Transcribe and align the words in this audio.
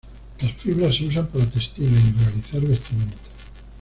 Las 0.41 0.53
fibras 0.53 0.95
se 0.95 1.05
usan 1.05 1.27
para 1.27 1.45
textiles 1.47 2.01
y 2.09 2.23
realizar 2.23 2.61
vestimenta. 2.61 3.19